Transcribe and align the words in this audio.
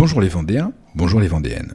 Bonjour 0.00 0.22
les 0.22 0.28
Vendéens, 0.28 0.72
bonjour 0.94 1.20
les 1.20 1.28
Vendéennes. 1.28 1.74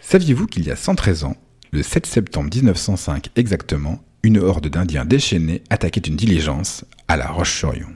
Saviez-vous 0.00 0.48
qu'il 0.48 0.64
y 0.64 0.72
a 0.72 0.74
113 0.74 1.22
ans, 1.22 1.36
le 1.70 1.84
7 1.84 2.06
septembre 2.06 2.50
1905 2.52 3.30
exactement, 3.36 4.02
une 4.24 4.38
horde 4.38 4.66
d'Indiens 4.66 5.04
déchaînés 5.04 5.62
attaquait 5.70 6.00
une 6.00 6.16
diligence 6.16 6.84
à 7.06 7.16
La 7.16 7.28
Roche-sur-Yon? 7.28 7.86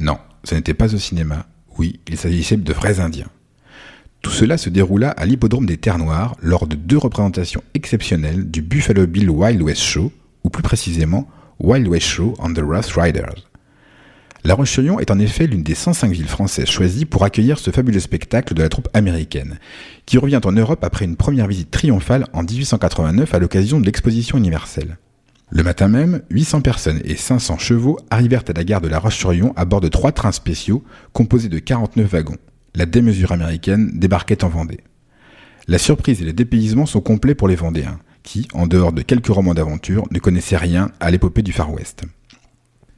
Non, 0.00 0.18
ce 0.42 0.56
n'était 0.56 0.74
pas 0.74 0.92
au 0.92 0.98
cinéma, 0.98 1.46
oui, 1.78 2.00
il 2.08 2.18
s'agissait 2.18 2.56
de 2.56 2.72
vrais 2.72 2.98
Indiens. 2.98 3.30
Tout 4.22 4.32
cela 4.32 4.58
se 4.58 4.70
déroula 4.70 5.10
à 5.10 5.24
l'hippodrome 5.24 5.66
des 5.66 5.76
Terres 5.76 5.98
Noires 5.98 6.34
lors 6.42 6.66
de 6.66 6.74
deux 6.74 6.98
représentations 6.98 7.62
exceptionnelles 7.74 8.50
du 8.50 8.60
Buffalo 8.60 9.06
Bill 9.06 9.30
Wild 9.30 9.62
West 9.62 9.82
Show, 9.82 10.10
ou 10.42 10.50
plus 10.50 10.64
précisément 10.64 11.30
Wild 11.60 11.86
West 11.86 12.08
Show 12.08 12.34
on 12.40 12.52
the 12.52 12.58
Rough 12.58 12.96
Riders. 12.96 13.51
La 14.44 14.54
Roche-sur-Yon 14.54 14.98
est 14.98 15.12
en 15.12 15.20
effet 15.20 15.46
l'une 15.46 15.62
des 15.62 15.76
105 15.76 16.10
villes 16.10 16.26
françaises 16.26 16.68
choisies 16.68 17.04
pour 17.04 17.22
accueillir 17.22 17.60
ce 17.60 17.70
fabuleux 17.70 18.00
spectacle 18.00 18.54
de 18.54 18.62
la 18.62 18.68
troupe 18.68 18.88
américaine, 18.92 19.60
qui 20.04 20.18
revient 20.18 20.40
en 20.44 20.50
Europe 20.50 20.82
après 20.82 21.04
une 21.04 21.14
première 21.14 21.46
visite 21.46 21.70
triomphale 21.70 22.26
en 22.32 22.42
1889 22.42 23.32
à 23.32 23.38
l'occasion 23.38 23.78
de 23.78 23.86
l'exposition 23.86 24.38
universelle. 24.38 24.98
Le 25.50 25.62
matin 25.62 25.86
même, 25.86 26.22
800 26.30 26.60
personnes 26.60 27.00
et 27.04 27.14
500 27.14 27.58
chevaux 27.58 28.00
arrivèrent 28.10 28.42
à 28.48 28.52
la 28.52 28.64
gare 28.64 28.80
de 28.80 28.88
La 28.88 28.98
Roche-sur-Yon 28.98 29.52
à 29.54 29.64
bord 29.64 29.80
de 29.80 29.86
trois 29.86 30.10
trains 30.10 30.32
spéciaux 30.32 30.82
composés 31.12 31.48
de 31.48 31.60
49 31.60 32.10
wagons. 32.10 32.38
La 32.74 32.86
démesure 32.86 33.30
américaine 33.30 33.92
débarquait 33.94 34.42
en 34.42 34.48
Vendée. 34.48 34.80
La 35.68 35.78
surprise 35.78 36.20
et 36.20 36.24
le 36.24 36.32
dépaysement 36.32 36.86
sont 36.86 37.00
complets 37.00 37.36
pour 37.36 37.46
les 37.46 37.54
Vendéens, 37.54 38.00
qui, 38.24 38.48
en 38.54 38.66
dehors 38.66 38.92
de 38.92 39.02
quelques 39.02 39.28
romans 39.28 39.54
d'aventure, 39.54 40.04
ne 40.10 40.18
connaissaient 40.18 40.56
rien 40.56 40.90
à 40.98 41.12
l'épopée 41.12 41.42
du 41.42 41.52
Far 41.52 41.72
West. 41.72 42.02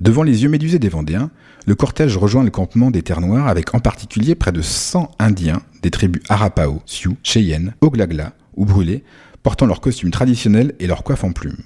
Devant 0.01 0.25
les 0.25 0.43
yeux 0.43 0.49
médusés 0.49 0.81
des 0.81 0.89
Vendéens, 0.89 1.31
le 1.67 1.75
cortège 1.75 2.17
rejoint 2.17 2.43
le 2.43 2.51
campement 2.51 2.91
des 2.91 3.03
Terres 3.03 3.21
Noires 3.21 3.47
avec 3.47 3.75
en 3.75 3.79
particulier 3.79 4.35
près 4.35 4.53
de 4.53 4.61
100 4.61 5.11
Indiens 5.19 5.63
des 5.83 5.91
tribus 5.91 6.23
Arapao, 6.29 6.83
Sioux, 6.85 7.17
Cheyenne, 7.23 7.75
Oglagla 7.81 8.33
ou 8.57 8.65
Brûlés, 8.65 9.05
portant 9.43 9.67
leurs 9.67 9.81
costumes 9.81 10.11
traditionnels 10.11 10.75
et 10.81 10.87
leurs 10.87 11.05
coiffes 11.05 11.25
en 11.25 11.33
plumes. 11.33 11.63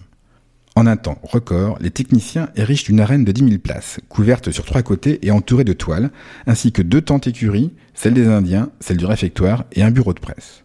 En 0.76 0.86
un 0.86 0.96
temps 0.96 1.18
record, 1.22 1.78
les 1.80 1.90
techniciens 1.90 2.50
érigent 2.54 2.88
une 2.88 3.00
arène 3.00 3.24
de 3.24 3.32
10 3.32 3.44
000 3.44 3.58
places, 3.58 3.98
couverte 4.08 4.50
sur 4.52 4.64
trois 4.64 4.82
côtés 4.82 5.18
et 5.26 5.30
entourée 5.30 5.64
de 5.64 5.72
toiles, 5.72 6.10
ainsi 6.46 6.70
que 6.70 6.82
deux 6.82 7.00
tentes 7.00 7.26
écuries, 7.26 7.72
celle 7.94 8.14
des 8.14 8.28
Indiens, 8.28 8.70
celle 8.78 8.98
du 8.98 9.06
réfectoire 9.06 9.64
et 9.72 9.82
un 9.82 9.90
bureau 9.90 10.12
de 10.12 10.20
presse. 10.20 10.64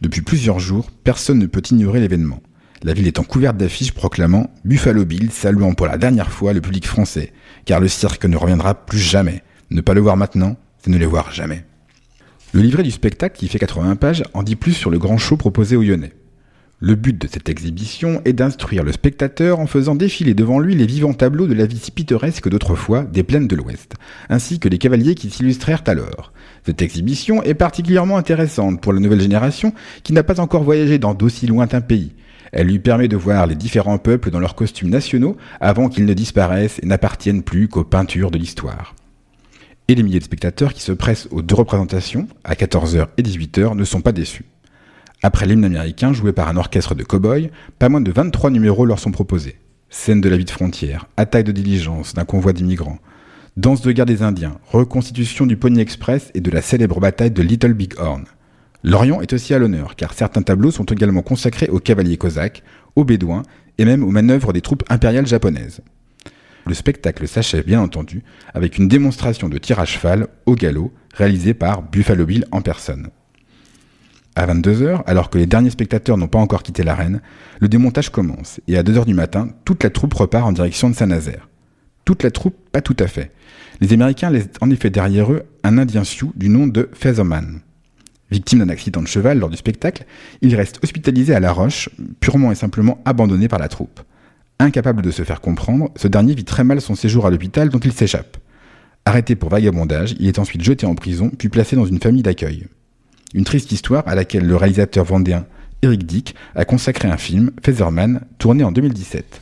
Depuis 0.00 0.22
plusieurs 0.22 0.58
jours, 0.58 0.90
personne 1.04 1.38
ne 1.38 1.46
peut 1.46 1.62
ignorer 1.70 2.00
l'événement 2.00 2.42
la 2.82 2.94
ville 2.94 3.06
étant 3.06 3.24
couverte 3.24 3.56
d'affiches 3.56 3.92
proclamant 3.92 4.50
Buffalo 4.64 5.04
Bill 5.04 5.30
saluant 5.30 5.74
pour 5.74 5.86
la 5.86 5.98
dernière 5.98 6.30
fois 6.30 6.52
le 6.52 6.60
public 6.60 6.86
français, 6.86 7.32
car 7.66 7.80
le 7.80 7.88
cirque 7.88 8.24
ne 8.24 8.36
reviendra 8.36 8.74
plus 8.74 8.98
jamais. 8.98 9.42
Ne 9.70 9.82
pas 9.82 9.94
le 9.94 10.00
voir 10.00 10.16
maintenant, 10.16 10.56
c'est 10.78 10.90
ne 10.90 10.98
le 10.98 11.06
voir 11.06 11.30
jamais. 11.32 11.64
Le 12.52 12.62
livret 12.62 12.82
du 12.82 12.90
spectacle, 12.90 13.38
qui 13.38 13.48
fait 13.48 13.58
80 13.58 13.96
pages, 13.96 14.24
en 14.34 14.42
dit 14.42 14.56
plus 14.56 14.72
sur 14.72 14.90
le 14.90 14.98
grand 14.98 15.18
show 15.18 15.36
proposé 15.36 15.76
aux 15.76 15.82
Lyonnais. 15.82 16.12
Le 16.82 16.94
but 16.94 17.20
de 17.20 17.28
cette 17.30 17.50
exhibition 17.50 18.22
est 18.24 18.32
d'instruire 18.32 18.82
le 18.82 18.92
spectateur 18.92 19.60
en 19.60 19.66
faisant 19.66 19.94
défiler 19.94 20.32
devant 20.32 20.58
lui 20.58 20.74
les 20.74 20.86
vivants 20.86 21.12
tableaux 21.12 21.46
de 21.46 21.52
la 21.52 21.66
vie 21.66 21.78
si 21.78 21.90
pittoresque 21.90 22.48
d'autrefois 22.48 23.02
des 23.02 23.22
plaines 23.22 23.46
de 23.46 23.54
l'Ouest, 23.54 23.96
ainsi 24.30 24.58
que 24.58 24.70
les 24.70 24.78
cavaliers 24.78 25.14
qui 25.14 25.28
s'illustrèrent 25.28 25.84
alors. 25.86 26.32
Cette 26.64 26.80
exhibition 26.80 27.42
est 27.42 27.52
particulièrement 27.52 28.16
intéressante 28.16 28.80
pour 28.80 28.94
la 28.94 29.00
nouvelle 29.00 29.20
génération 29.20 29.74
qui 30.02 30.14
n'a 30.14 30.22
pas 30.22 30.40
encore 30.40 30.64
voyagé 30.64 30.98
dans 30.98 31.12
d'aussi 31.12 31.46
lointains 31.46 31.82
pays, 31.82 32.12
elle 32.52 32.66
lui 32.66 32.78
permet 32.78 33.08
de 33.08 33.16
voir 33.16 33.46
les 33.46 33.54
différents 33.54 33.98
peuples 33.98 34.30
dans 34.30 34.40
leurs 34.40 34.54
costumes 34.54 34.90
nationaux 34.90 35.36
avant 35.60 35.88
qu'ils 35.88 36.06
ne 36.06 36.14
disparaissent 36.14 36.80
et 36.82 36.86
n'appartiennent 36.86 37.42
plus 37.42 37.68
qu'aux 37.68 37.84
peintures 37.84 38.30
de 38.30 38.38
l'histoire. 38.38 38.94
Et 39.88 39.94
les 39.94 40.02
milliers 40.02 40.18
de 40.18 40.24
spectateurs 40.24 40.72
qui 40.72 40.82
se 40.82 40.92
pressent 40.92 41.28
aux 41.30 41.42
deux 41.42 41.54
représentations, 41.54 42.28
à 42.44 42.54
14h 42.54 43.08
et 43.16 43.22
18h, 43.22 43.74
ne 43.74 43.84
sont 43.84 44.00
pas 44.00 44.12
déçus. 44.12 44.44
Après 45.22 45.46
l'hymne 45.46 45.64
américain 45.64 46.12
joué 46.12 46.32
par 46.32 46.48
un 46.48 46.56
orchestre 46.56 46.94
de 46.94 47.02
cow-boys, 47.02 47.48
pas 47.78 47.88
moins 47.88 48.00
de 48.00 48.10
23 48.10 48.50
numéros 48.50 48.86
leur 48.86 48.98
sont 48.98 49.10
proposés. 49.10 49.56
Scène 49.90 50.20
de 50.20 50.28
la 50.28 50.36
vie 50.36 50.44
de 50.44 50.50
frontière, 50.50 51.06
attaque 51.16 51.44
de 51.44 51.52
diligence 51.52 52.14
d'un 52.14 52.24
convoi 52.24 52.52
d'immigrants, 52.52 52.98
danse 53.56 53.82
de 53.82 53.92
guerre 53.92 54.06
des 54.06 54.22
Indiens, 54.22 54.58
reconstitution 54.70 55.46
du 55.46 55.56
Pony 55.56 55.80
Express 55.80 56.30
et 56.34 56.40
de 56.40 56.50
la 56.50 56.62
célèbre 56.62 57.00
bataille 57.00 57.32
de 57.32 57.42
Little 57.42 57.74
Big 57.74 57.94
Horn. 57.98 58.24
L'Orient 58.82 59.20
est 59.20 59.32
aussi 59.32 59.52
à 59.52 59.58
l'honneur, 59.58 59.94
car 59.96 60.14
certains 60.14 60.42
tableaux 60.42 60.70
sont 60.70 60.84
également 60.84 61.22
consacrés 61.22 61.68
aux 61.68 61.80
cavaliers 61.80 62.16
cosaques, 62.16 62.62
aux 62.96 63.04
bédouins 63.04 63.42
et 63.78 63.84
même 63.84 64.02
aux 64.02 64.10
manœuvres 64.10 64.52
des 64.52 64.62
troupes 64.62 64.84
impériales 64.88 65.26
japonaises. 65.26 65.80
Le 66.66 66.74
spectacle 66.74 67.26
s'achève 67.26 67.64
bien 67.64 67.80
entendu 67.80 68.22
avec 68.54 68.78
une 68.78 68.88
démonstration 68.88 69.48
de 69.48 69.58
tir 69.58 69.80
à 69.80 69.84
cheval 69.84 70.28
au 70.46 70.54
galop 70.54 70.92
réalisée 71.14 71.54
par 71.54 71.82
Buffalo 71.82 72.26
Bill 72.26 72.44
en 72.52 72.62
personne. 72.62 73.08
À 74.36 74.46
22h, 74.46 75.02
alors 75.06 75.28
que 75.28 75.38
les 75.38 75.46
derniers 75.46 75.70
spectateurs 75.70 76.16
n'ont 76.16 76.28
pas 76.28 76.38
encore 76.38 76.62
quitté 76.62 76.82
l'arène, 76.82 77.20
le 77.60 77.68
démontage 77.68 78.10
commence 78.10 78.60
et 78.68 78.78
à 78.78 78.82
2h 78.82 79.04
du 79.04 79.14
matin, 79.14 79.48
toute 79.64 79.82
la 79.82 79.90
troupe 79.90 80.14
repart 80.14 80.46
en 80.46 80.52
direction 80.52 80.88
de 80.88 80.94
Saint-Nazaire. 80.94 81.48
Toute 82.04 82.22
la 82.22 82.30
troupe, 82.30 82.56
pas 82.72 82.80
tout 82.80 82.96
à 82.98 83.06
fait. 83.06 83.32
Les 83.80 83.92
Américains 83.92 84.30
laissent 84.30 84.48
en 84.60 84.70
effet 84.70 84.90
derrière 84.90 85.32
eux 85.32 85.42
un 85.64 85.78
Indien 85.78 86.04
Sioux 86.04 86.32
du 86.36 86.48
nom 86.48 86.66
de 86.66 86.88
Featherman. 86.92 87.60
Victime 88.30 88.60
d'un 88.60 88.68
accident 88.68 89.02
de 89.02 89.08
cheval 89.08 89.38
lors 89.38 89.50
du 89.50 89.56
spectacle, 89.56 90.04
il 90.40 90.54
reste 90.54 90.78
hospitalisé 90.82 91.34
à 91.34 91.40
La 91.40 91.52
Roche, 91.52 91.88
purement 92.20 92.52
et 92.52 92.54
simplement 92.54 93.00
abandonné 93.04 93.48
par 93.48 93.58
la 93.58 93.68
troupe. 93.68 94.00
Incapable 94.58 95.02
de 95.02 95.10
se 95.10 95.22
faire 95.22 95.40
comprendre, 95.40 95.90
ce 95.96 96.06
dernier 96.06 96.34
vit 96.34 96.44
très 96.44 96.64
mal 96.64 96.80
son 96.80 96.94
séjour 96.94 97.26
à 97.26 97.30
l'hôpital 97.30 97.70
dont 97.70 97.78
il 97.78 97.92
s'échappe. 97.92 98.36
Arrêté 99.04 99.34
pour 99.34 99.48
vagabondage, 99.48 100.14
il 100.20 100.28
est 100.28 100.38
ensuite 100.38 100.62
jeté 100.62 100.86
en 100.86 100.94
prison 100.94 101.30
puis 101.36 101.48
placé 101.48 101.76
dans 101.76 101.86
une 101.86 101.98
famille 101.98 102.22
d'accueil. 102.22 102.66
Une 103.34 103.44
triste 103.44 103.72
histoire 103.72 104.06
à 104.06 104.14
laquelle 104.14 104.46
le 104.46 104.56
réalisateur 104.56 105.04
vendéen 105.04 105.46
Eric 105.82 106.04
Dick 106.04 106.34
a 106.54 106.64
consacré 106.64 107.08
un 107.08 107.16
film, 107.16 107.52
Featherman, 107.64 108.20
tourné 108.38 108.64
en 108.64 108.72
2017. 108.72 109.40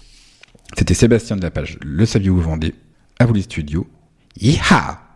C'était 0.77 0.95
Sébastien 0.95 1.37
de 1.37 1.43
la 1.43 1.51
page 1.51 1.79
Le 1.83 2.07
Saviez-vous 2.07 2.41
Vendée 2.41 2.75
À 3.19 3.27
vous 3.27 3.35
les 3.35 3.43
studios. 3.43 3.89
Yeeha 4.41 5.08